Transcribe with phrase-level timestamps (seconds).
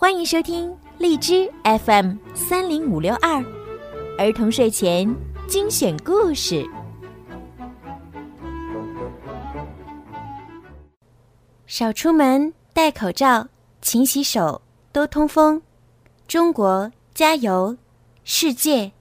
[0.00, 3.44] 欢迎收听荔枝 FM 三零五六二
[4.16, 5.12] 儿童睡前
[5.48, 6.64] 精选故事。
[11.66, 13.48] 少出门，戴口罩，
[13.82, 15.60] 勤洗手，多通风。
[16.28, 17.76] 中国加油，
[18.22, 18.92] 世界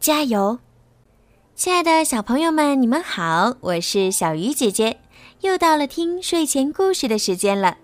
[0.00, 0.58] 加油！
[1.54, 5.00] 亲爱的小朋友们，你们好，我是小鱼姐姐，
[5.42, 7.76] 又到了听睡前故事的时间了。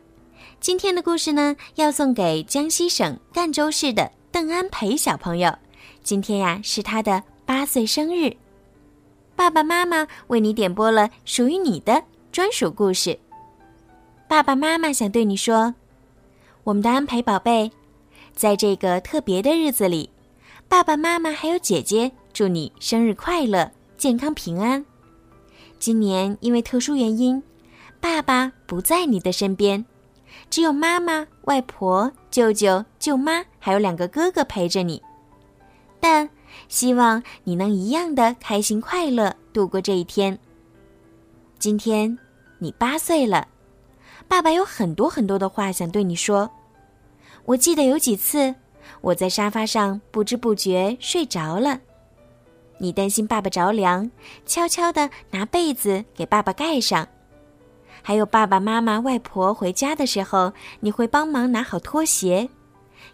[0.63, 5.53] 今天的故事呢，要送给江西省赣州市的邓安培小朋友。
[6.05, 8.33] 今天呀，是他的八岁生日。
[9.35, 13.19] 爸爸妈妈为你点播了属于你的专属故事。
[14.29, 15.75] 爸爸妈妈想对你说，
[16.63, 17.73] 我们的安培宝贝，
[18.33, 20.11] 在这个特别的日子里，
[20.69, 23.69] 爸爸妈妈还有姐姐祝你生日快乐，
[23.99, 24.87] 健康平安。
[25.81, 27.43] 今年因为特殊原因，
[27.99, 29.85] 爸爸不在你的身边。
[30.53, 35.01] 只有妈妈、外婆、舅舅、舅妈，还有两个哥哥陪着你。
[35.99, 36.29] 但
[36.69, 40.39] 希望你能一样的开心快乐度过这一天。
[41.59, 42.19] 今天
[42.59, 43.49] 你八岁了，
[44.29, 46.51] 爸爸有很多很多的话想对你说。
[47.47, 48.55] 我记得有几次
[49.01, 51.81] 我在沙发上不知不觉睡着了，
[52.77, 54.11] 你担心爸爸着凉，
[54.45, 57.09] 悄悄的拿被子给爸爸盖上。
[58.03, 62.49] 还有爸爸妈妈、外婆回家的时候，你会帮忙拿好拖鞋，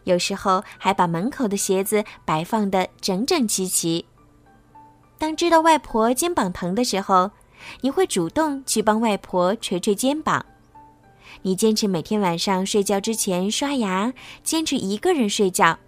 [0.05, 4.05] 有时候还把门口的鞋子摆放得整整齐齐。
[5.19, 7.31] 当知道外婆肩膀疼的时候，
[7.81, 10.45] 你会主动去帮外婆捶捶肩膀。
[11.43, 15.79] 你坚持每天晚上睡觉之前刷牙，坚持一个人睡觉，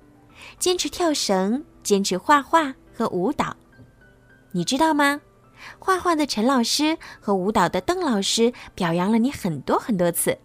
[0.59, 3.57] 坚持跳绳，坚持画画和舞蹈。
[4.53, 5.21] 你知道吗？
[5.79, 10.39] 画画的陈老师和舞蹈的邓老师表扬了你很多很多次，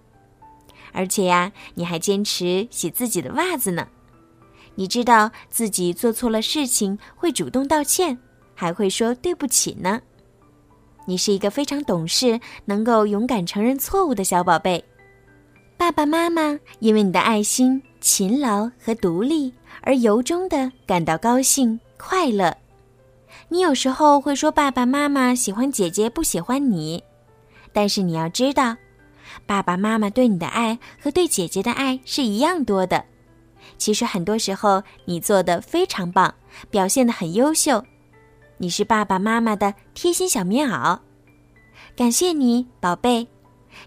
[0.91, 3.87] 而且呀，你还坚持洗自己的袜子呢。
[4.75, 8.17] 你知道自己做错了事情会主动道歉，
[8.53, 10.01] 还会说对不起呢。
[11.07, 14.83] 你是一个非常懂事、能够勇敢承认错误的小宝贝。
[15.77, 22.64] 爸爸妈妈因为你的爱心、勤劳和独立而由衷的感到高兴、快乐。
[23.47, 27.03] 你有时候会说爸爸妈妈喜欢姐姐不喜欢你，
[27.71, 28.75] 但是你要知道，
[29.45, 33.05] 爸爸妈妈对你的爱和对姐姐的爱是一样多的。
[33.77, 36.33] 其实很多时候你做的非常棒，
[36.69, 37.83] 表现的很优秀，
[38.57, 40.99] 你是爸爸妈妈的贴心小棉袄。
[41.95, 43.27] 感谢你，宝贝，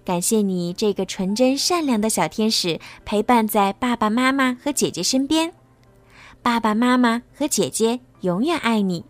[0.05, 5.53] 感谢你这个纯真善良的小天使陪伴在爸爸妈妈和姐姐身边。
[6.43, 9.05] 爸爸妈妈和姐姐永远爱你。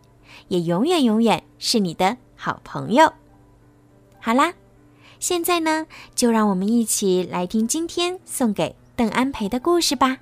[0.49, 3.13] 也永远永远是你的好朋友。
[4.21, 4.53] 好啦，
[5.21, 10.19] 现在呢，就让我们一起来听今天送给邓安培的故事吧。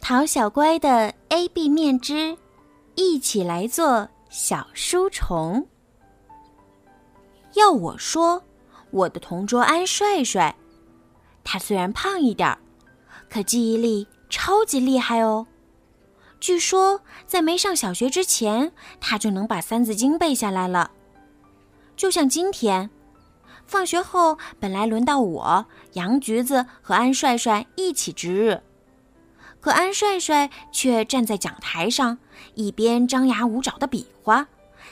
[0.00, 2.36] 陶小乖的 A B 面之，
[2.94, 5.66] 一起来做小书虫。
[7.54, 8.42] 要我说，
[8.90, 10.54] 我的同桌安帅帅，
[11.44, 12.58] 他虽然胖一点儿，
[13.30, 15.46] 可记忆力超级厉害哦。
[16.44, 20.90] 据说，在没上小学之前，他就能把《三字经》背下来了。
[21.96, 22.90] 就像今天，
[23.64, 28.60] 放学后本来轮到我杨橘子和安帅帅一起值日，
[29.58, 32.18] 可安帅帅却站在讲台上，
[32.54, 34.46] 一边张牙舞爪的比划，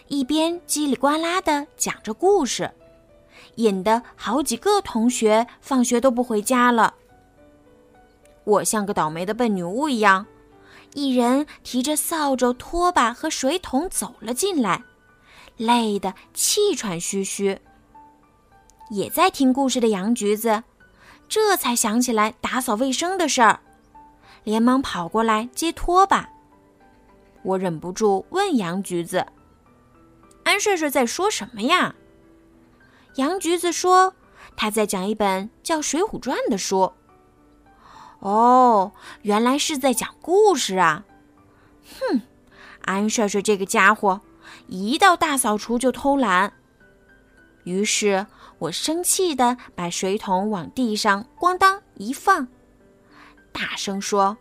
[0.08, 2.70] 一边叽里呱啦的讲着故事，
[3.56, 6.94] 引得好几个同学放学都不回家了。
[8.44, 10.26] 我像个倒霉的笨女巫一样。
[10.94, 14.82] 一人提着扫帚、拖把和水桶走了进来，
[15.56, 17.58] 累得气喘吁吁。
[18.90, 20.62] 也在听故事的杨橘子，
[21.28, 23.60] 这才想起来打扫卫生的事儿，
[24.44, 26.28] 连忙跑过来接拖把。
[27.42, 29.26] 我忍不住问杨橘子
[30.44, 31.94] ：“安帅帅在说什么呀？”
[33.16, 34.14] 杨橘子说
[34.56, 36.92] ：“他在讲一本叫《水浒传》的书。”
[38.22, 38.92] 哦，
[39.22, 41.04] 原来是在讲故事啊！
[41.98, 42.20] 哼，
[42.82, 44.20] 安帅帅这个家伙，
[44.68, 46.52] 一到大扫除就偷懒。
[47.64, 48.26] 于是
[48.60, 52.46] 我生气的把水桶往地上咣当一放，
[53.52, 54.36] 大声说：“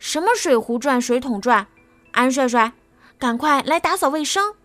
[0.00, 1.64] 什么《水壶转》《水桶转》？
[2.10, 2.72] 安帅帅，
[3.20, 4.56] 赶快来打扫卫生！”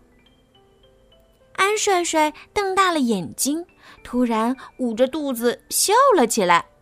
[1.57, 3.67] 安帅帅瞪大了眼睛，
[4.03, 6.65] 突然捂着肚子笑了起来。《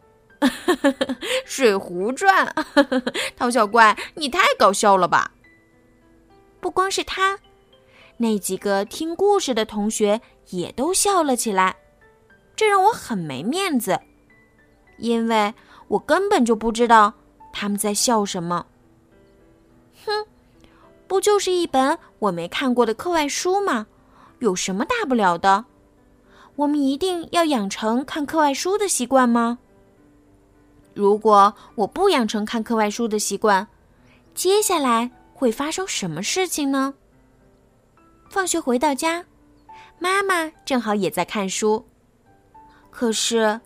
[1.45, 2.45] 水浒传》，
[3.35, 5.31] 陶小怪，你太搞笑了吧！
[6.59, 7.37] 不光是他，
[8.17, 11.75] 那几个听故事的同学也都笑了起来，
[12.55, 13.99] 这让我很没面子，
[14.97, 15.53] 因为
[15.87, 17.13] 我根本就不知道
[17.51, 18.65] 他们在笑什么。
[20.05, 20.25] 哼，
[21.07, 23.87] 不就是一本我没看过的课外书吗？
[24.39, 25.65] 有什么大不了的？
[26.55, 29.57] 我们一定要养成看课外书的习惯吗？
[30.93, 33.67] 如果我不养成看课外书的习惯，
[34.35, 36.93] 接下来会发生什么事情呢？
[38.29, 39.25] 放学回到家，
[39.99, 41.85] 妈妈正好也在看书。
[42.91, 43.61] 可是，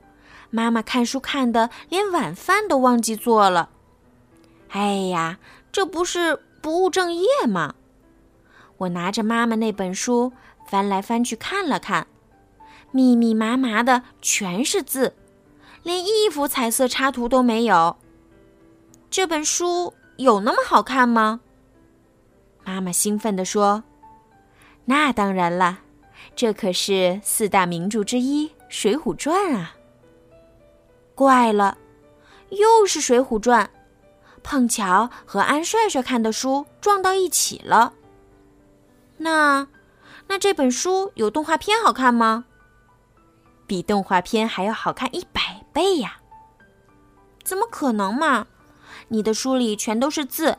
[0.50, 3.70] 妈妈看书看的连晚饭都忘记做了。
[4.70, 5.40] 哎呀，
[5.72, 7.76] 这不是不务正业吗？
[8.78, 10.32] 我拿着妈妈那本书
[10.66, 12.08] 翻来翻去看了看，
[12.92, 15.14] 密密麻麻的全是字。
[15.88, 17.96] 连一幅彩色插图都没有。
[19.10, 21.40] 这本书有那么好看吗？
[22.66, 23.86] 妈妈兴奋地说
[24.84, 25.80] ：“那当然了，
[26.36, 29.78] 这可是四大名著之一《水浒传》啊！”
[31.16, 31.78] 怪了，
[32.50, 33.66] 又是《水浒传》，
[34.44, 37.94] 碰巧和安帅帅看的书撞到一起了。
[39.16, 39.66] 那，
[40.28, 42.44] 那这本书有动画片好看吗？
[43.68, 45.42] 比动画片还要好看一百。
[45.78, 46.18] 倍呀？
[47.44, 48.48] 怎么可能嘛！
[49.10, 50.58] 你的书里全都是字，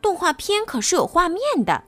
[0.00, 1.84] 动画片可是有画面的。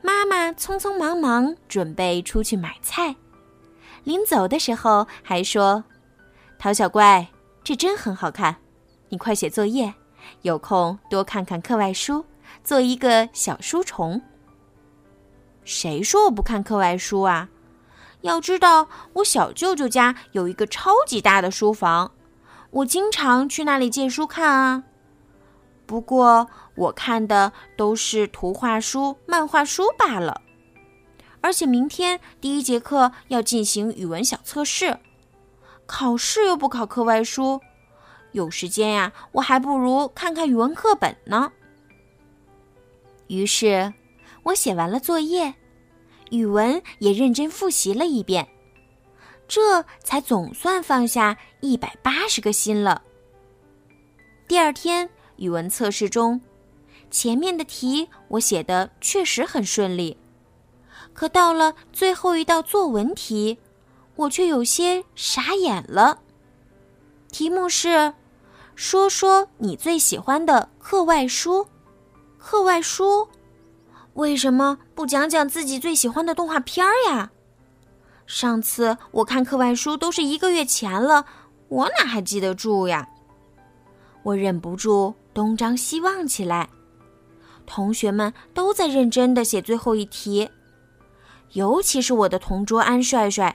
[0.00, 3.14] 妈妈匆匆忙忙准备出去买菜，
[4.04, 5.84] 临走的时候还说
[6.58, 7.28] ：“陶小乖，
[7.62, 8.56] 这真很好看，
[9.10, 9.92] 你快写作业，
[10.40, 12.24] 有空多看看课外书，
[12.64, 14.22] 做一个小书虫。”
[15.64, 17.46] 谁说我不看课外书啊？
[18.26, 22.12] 要知道，我小舅舅家有一个超级大的书房，
[22.70, 24.82] 我经常去那里借书看啊。
[25.86, 30.42] 不过，我看的都是图画书、漫画书罢了。
[31.40, 34.98] 而且，明天第一节课要进行语文小测试，
[35.86, 37.60] 考试又不考课外书，
[38.32, 41.52] 有时间呀，我还不如看看语文课本呢。
[43.28, 43.94] 于是，
[44.42, 45.54] 我写完了作业。
[46.30, 48.48] 语文也认真复习了一遍，
[49.46, 53.02] 这才总算放下一百八十个心了。
[54.48, 56.40] 第二天语文测试中，
[57.10, 60.16] 前面的题我写的确实很顺利，
[61.12, 63.58] 可到了最后一道作文题，
[64.16, 66.20] 我却有些傻眼了。
[67.30, 68.14] 题目是：
[68.74, 71.66] 说说你最喜欢的课外书。
[72.38, 73.28] 课外书。
[74.16, 77.30] 为什么不讲讲自己最喜欢的动画片儿呀？
[78.26, 81.26] 上次我看课外书都是一个月前了，
[81.68, 83.06] 我哪还记得住呀？
[84.22, 86.70] 我忍不住东张西望起来，
[87.66, 90.48] 同学们都在认真的写最后一题，
[91.52, 93.54] 尤其是我的同桌安帅帅，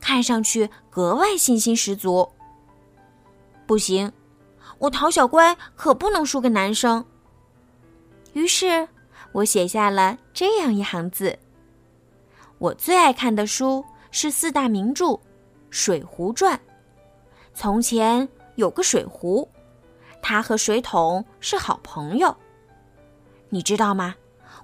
[0.00, 2.26] 看上去格外信心十足。
[3.66, 4.10] 不行，
[4.78, 7.04] 我陶小乖可不能输给男生。
[8.32, 8.88] 于是。
[9.34, 11.36] 我写下了这样一行字：
[12.58, 15.06] 我最爱看的书是四大名著
[15.70, 16.56] 《水浒传》。
[17.52, 19.50] 从前有个水壶，
[20.22, 22.36] 它和水桶是好朋友。
[23.48, 24.14] 你知道吗？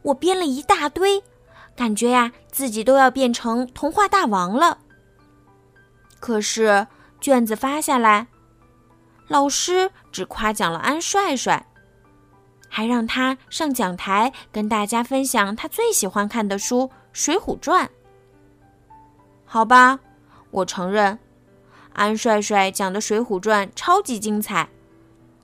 [0.03, 1.21] 我编了一大堆，
[1.75, 4.79] 感觉呀自己都要变成童话大王了。
[6.21, 6.87] 可是
[7.21, 8.29] 卷子发下来，
[9.27, 11.67] 老师只夸奖了安帅帅。
[12.73, 17.85] 还让他上讲台跟大家分享他最喜欢看的书《水浒传》。
[19.45, 19.99] 好吧，
[20.53, 21.19] 我承认，
[21.93, 24.69] 安帅帅讲的《水浒传》超级精彩，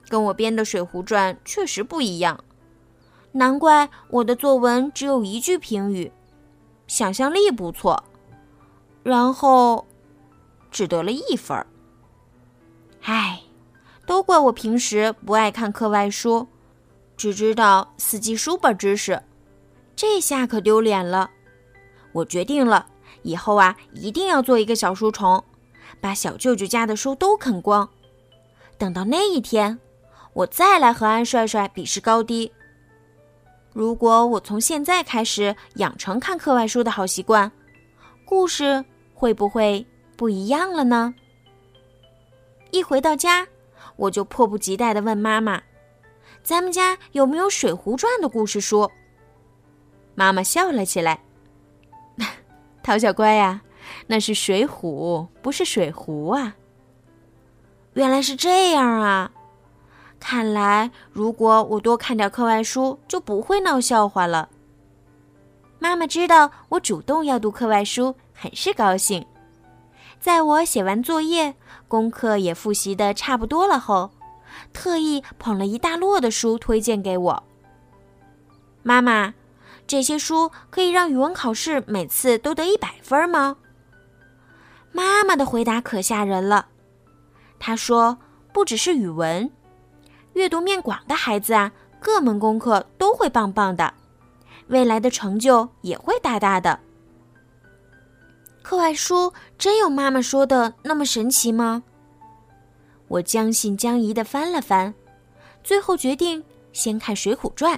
[0.09, 2.39] 跟我编的《水浒传》确实不一样。
[3.33, 6.13] 难怪我的作文只有一句评语：
[6.87, 8.05] 想象力不错。
[9.03, 9.85] 然后，
[10.71, 11.67] 只得了一分儿。
[13.03, 13.43] 唉，
[14.07, 16.47] 都怪我平时不爱看课外书。
[17.17, 19.23] 只知道死记书本知识，
[19.95, 21.31] 这下可丢脸了。
[22.13, 22.87] 我决定了，
[23.23, 25.43] 以后啊，一定要做一个小书虫，
[26.01, 27.89] 把小舅舅家的书都啃光。
[28.79, 29.79] 等到那一天，
[30.35, 32.53] 我再来和安帅帅比试高低。
[33.73, 37.51] 如果我从现在开始养成看课外书的好习惯，
[38.25, 41.15] 故事会不会不一样了呢？
[42.71, 43.47] 一回到家，
[43.97, 45.63] 我就迫不及待地问妈妈。
[46.47, 48.89] 咱们家有没有《水浒传》的故事书？
[50.15, 51.19] 妈妈笑了起来。
[52.85, 53.63] 陶小乖呀，
[54.07, 56.55] 那是水浒，不是水壶啊。
[57.95, 59.33] 原来是这样啊！
[60.21, 64.49] 看来如果我多看点课外书，就不会闹笑话了。
[65.81, 69.27] 妈妈知道我主动要读课外书，很是高兴。
[70.21, 71.57] 在我写完作业、
[71.89, 74.13] 功课也复习的差不多了后。
[74.77, 77.43] 特意捧了一大摞的书推荐给我。
[78.83, 79.33] 妈妈，
[79.87, 83.57] 这些书可以让语文考试每次都得一百分吗？
[84.93, 86.69] 妈妈的回答可吓人了。
[87.59, 88.19] 她说
[88.53, 89.51] ：“不只是语文，
[90.35, 93.95] 阅读面广的孩子啊，各门功课都会棒棒的，
[94.69, 96.79] 未来的成就也会大大的。”
[98.63, 101.83] 课外书真有妈妈说的那么神奇吗？
[103.09, 104.93] 我将信将疑的翻了翻，
[105.63, 107.77] 最后决定先看《水浒传》。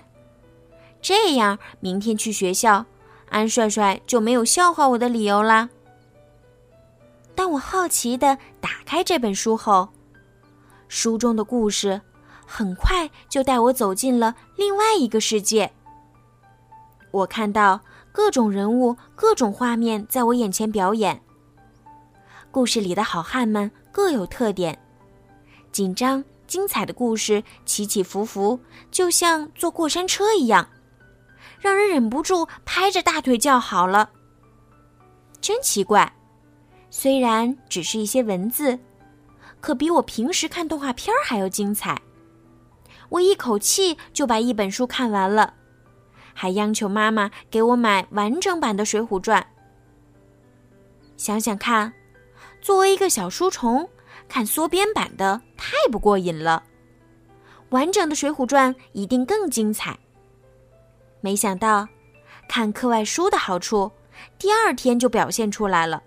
[1.00, 2.84] 这样，明天去学校，
[3.28, 5.68] 安帅帅就没有笑话我的理由啦。
[7.34, 9.88] 当我好奇的打开这本书后，
[10.88, 12.00] 书中的故事
[12.44, 15.70] 很快就带我走进了另外一个世界。
[17.10, 17.80] 我看到
[18.10, 21.22] 各种人物、各种画面在我眼前表演。
[22.50, 24.76] 故事里的好汉们各有特点，
[25.70, 28.58] 紧张精彩的故事起起伏伏，
[28.90, 30.68] 就像坐过山车一样。
[31.60, 34.10] 让人忍不住拍着大腿叫好了。
[35.40, 36.12] 真奇怪，
[36.90, 38.78] 虽然只是一些文字，
[39.60, 42.00] 可比我平时看动画片还要精彩。
[43.08, 45.54] 我一口气就把一本书看完了，
[46.32, 49.42] 还央求妈妈给我买完整版的《水浒传》。
[51.16, 51.92] 想想看，
[52.60, 53.88] 作为一个小书虫，
[54.28, 56.62] 看缩编版的太不过瘾了。
[57.70, 59.98] 完整的《水浒传》一定更精彩。
[61.20, 61.88] 没想到，
[62.48, 63.90] 看课外书的好处，
[64.38, 66.02] 第二天就表现出来了。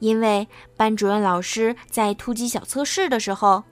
[0.00, 3.62] 因为班主任老师在突击小测试的时候，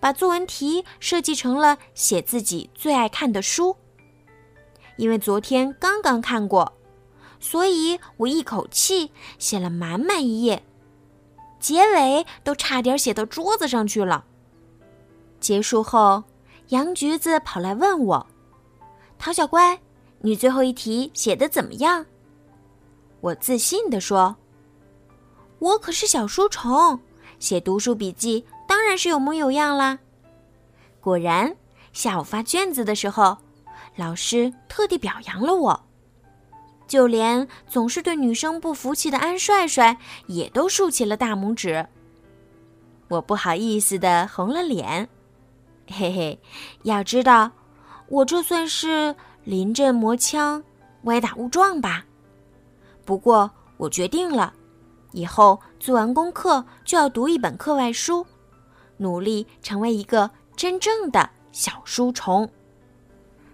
[0.00, 3.76] 把作文题设计成了写自己最爱看的书。
[4.96, 6.72] 因为昨天刚刚看过，
[7.38, 10.62] 所以我一口气写了满满一页，
[11.60, 14.24] 结尾都差点写到桌子上去了。
[15.40, 16.24] 结束后，
[16.68, 18.26] 杨橘子跑来问我。
[19.18, 19.80] 陶小乖，
[20.20, 22.06] 你最后一题写的怎么样？
[23.20, 24.36] 我自信地说
[25.58, 27.00] ：“我可是小书虫，
[27.40, 29.98] 写读书笔记当然是有模有样啦。”
[31.00, 31.56] 果然，
[31.92, 33.36] 下午发卷子的时候，
[33.96, 35.87] 老师特地表扬了我，
[36.88, 41.86] 就连总是对女生不服气的安帅帅也都竖起了大拇指。
[43.08, 45.08] 我不好意思的红了脸，
[45.86, 46.40] 嘿嘿，
[46.82, 47.52] 要知道。
[48.08, 49.14] 我这算是
[49.44, 50.64] 临阵磨枪，
[51.02, 52.04] 歪打误撞吧。
[53.04, 54.54] 不过我决定了，
[55.12, 58.26] 以后做完功课就要读一本课外书，
[58.96, 62.48] 努力成为一个真正的小书虫。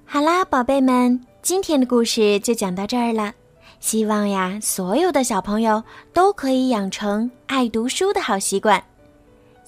[0.04, 3.34] 好啦，宝贝们，今天的故事就讲到这儿了。
[3.78, 5.84] 希望呀，所有的小朋友
[6.14, 8.82] 都可以养成爱读书的好习惯，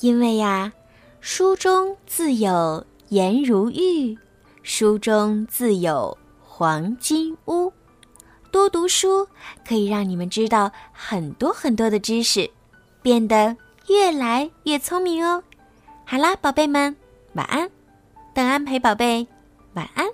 [0.00, 0.72] 因为呀，
[1.20, 4.16] 书中自有颜如玉。
[4.62, 7.70] 书中自有黄金屋，
[8.50, 9.28] 多读书
[9.68, 12.50] 可以让你们知道很多很多的知识，
[13.02, 13.54] 变得
[13.88, 15.42] 越来越聪明哦。
[16.06, 16.96] 好啦，宝贝们，
[17.34, 17.70] 晚安。
[18.32, 19.26] 邓安陪宝贝，
[19.74, 20.06] 晚安。